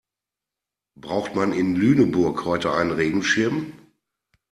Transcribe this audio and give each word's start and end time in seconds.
Braucht 0.99 1.35
man 1.35 1.53
in 1.53 1.75
Lüneburg 1.75 2.43
heute 2.45 2.71
einen 2.73 2.89
Regenschirm? 2.89 3.71